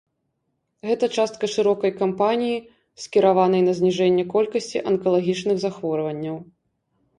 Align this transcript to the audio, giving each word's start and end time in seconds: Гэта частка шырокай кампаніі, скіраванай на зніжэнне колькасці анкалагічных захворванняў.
Гэта 0.87 1.05
частка 1.17 1.49
шырокай 1.55 1.91
кампаніі, 1.99 2.57
скіраванай 3.05 3.61
на 3.67 3.77
зніжэнне 3.81 4.23
колькасці 4.33 4.85
анкалагічных 4.89 5.63
захворванняў. 5.69 6.45